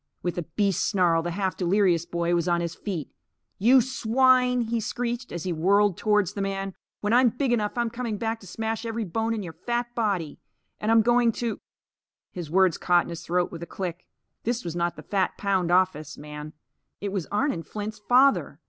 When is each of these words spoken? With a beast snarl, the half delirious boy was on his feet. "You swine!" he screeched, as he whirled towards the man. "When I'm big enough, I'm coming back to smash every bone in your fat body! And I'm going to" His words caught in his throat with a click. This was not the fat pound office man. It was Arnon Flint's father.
With 0.23 0.39
a 0.39 0.49
beast 0.57 0.89
snarl, 0.89 1.21
the 1.21 1.29
half 1.29 1.55
delirious 1.55 2.07
boy 2.07 2.33
was 2.33 2.47
on 2.47 2.59
his 2.59 2.73
feet. 2.73 3.11
"You 3.59 3.81
swine!" 3.81 4.61
he 4.61 4.79
screeched, 4.79 5.31
as 5.31 5.43
he 5.43 5.53
whirled 5.53 5.95
towards 5.95 6.33
the 6.33 6.41
man. 6.41 6.73
"When 7.01 7.13
I'm 7.13 7.29
big 7.29 7.53
enough, 7.53 7.77
I'm 7.77 7.91
coming 7.91 8.17
back 8.17 8.39
to 8.39 8.47
smash 8.47 8.83
every 8.83 9.03
bone 9.03 9.31
in 9.35 9.43
your 9.43 9.53
fat 9.53 9.93
body! 9.93 10.39
And 10.79 10.89
I'm 10.91 11.03
going 11.03 11.31
to" 11.33 11.59
His 12.31 12.49
words 12.49 12.79
caught 12.79 13.03
in 13.05 13.09
his 13.09 13.23
throat 13.23 13.51
with 13.51 13.61
a 13.61 13.67
click. 13.67 14.07
This 14.43 14.65
was 14.65 14.75
not 14.75 14.95
the 14.95 15.03
fat 15.03 15.37
pound 15.37 15.69
office 15.69 16.17
man. 16.17 16.53
It 16.99 17.11
was 17.11 17.27
Arnon 17.27 17.61
Flint's 17.61 17.99
father. 17.99 18.59